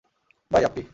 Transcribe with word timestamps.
By, 0.51 0.63
আপ্পি। 0.65 0.83